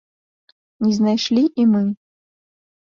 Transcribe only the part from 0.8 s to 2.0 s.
Не знайшлі і мы.